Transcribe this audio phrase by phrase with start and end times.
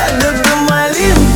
[0.00, 1.29] Я люблю малинку.